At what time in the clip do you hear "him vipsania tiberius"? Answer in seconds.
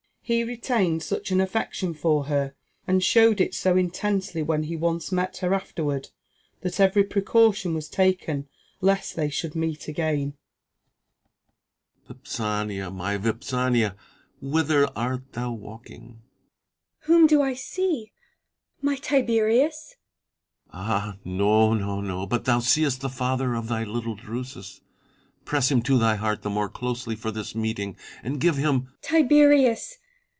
28.55-29.97